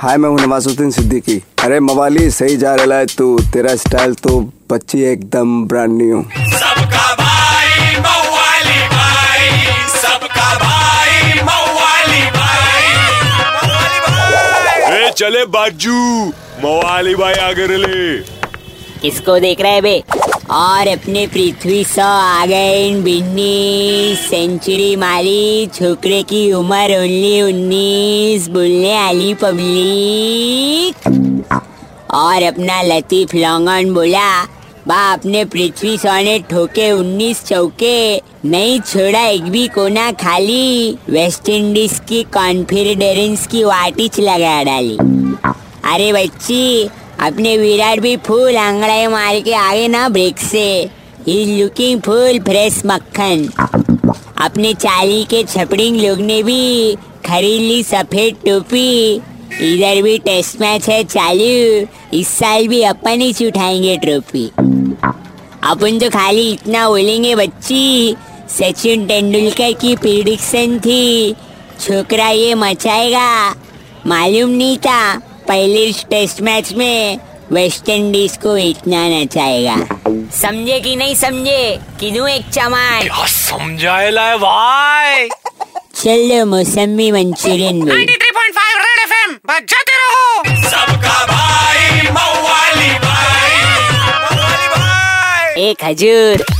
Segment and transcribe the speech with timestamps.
[0.00, 4.38] हाय मैं हूँ नवाजुद्दीन सिद्दीकी। अरे मवाली सही जा रहा है तू। तेरा स्टाइल तो
[4.70, 6.20] बच्ची एकदम ब्रांड न्यू
[6.52, 9.50] सबका भाई मवाली भाई।
[9.96, 12.86] सबका भाई मवाली भाई।
[14.96, 15.98] ए चले बाजू।
[16.64, 18.16] मवाली भाई आगे ले
[19.02, 20.02] किसको देख रहे बे?
[20.50, 28.48] और अपने पृथ्वी सौ आ गए इन बिन्नी सेंचुरी मारी छोकरे की उम्र ओनली उन्नीस,
[28.48, 30.94] बोलने आली पब्लिक।
[32.14, 34.44] और अपना लतीफ लॉन्गन बोला,
[34.88, 41.48] बा, अपने पृथ्वी सौ ने ठोके उन्नीस चौके, नहीं छोड़ा एक भी कोना खाली। वेस्ट
[41.48, 44.96] इंडीज की कॉन्फिडेंस की वाटिच लगा डाली।
[45.84, 46.88] अरे बच्ची
[47.20, 50.90] अपने विराट भी फुल आंगड़ाई मार के आगे ना ब्रेक से।
[51.26, 53.44] ही लुकिंग फुल फ्रेश मक्खन।
[54.44, 56.94] अपने चाली के छपड़िंग लोग ने भी
[57.26, 59.14] खरीद ली सफ़ेद टोपी।
[59.60, 61.86] इधर भी टेस्ट मैच है चालू।
[62.18, 64.50] इस साल भी अपन ही उठाएँगे ट्रॉफी
[65.62, 68.16] अपन तो खाली इतना बोलेंगे, बच्ची।
[68.50, 71.32] सचिन तेंदुलकर की प्रिडिक्शन थी।
[71.80, 73.54] छोकरा ये मचाएगा।
[74.06, 77.18] मालूम नहीं था। पहले टेस्ट मैच में
[77.52, 79.76] वेस्ट इंडीज को इतना नचाएगा
[80.34, 81.78] समझे कि नहीं समझे?
[82.00, 85.28] किनू एक चमान क्या समझाएला है भाई?
[85.94, 93.50] चलो मौसमी मंचूरियन बोल 93.5 रेड एफएम बजाते रहो। सबका भाई मवाली भाई।
[94.22, 96.59] मवाली भाई एक हजूर